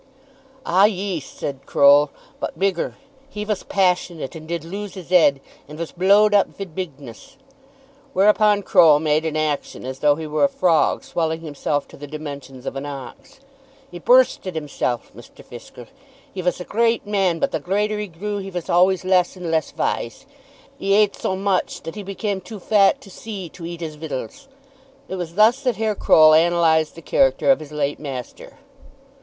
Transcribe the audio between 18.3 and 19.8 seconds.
he vas always less and less